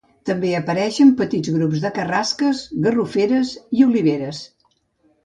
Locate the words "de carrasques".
1.83-2.63